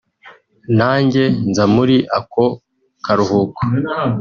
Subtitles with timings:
[0.77, 2.45] nanjye nza muri ako
[3.03, 3.61] karuhuko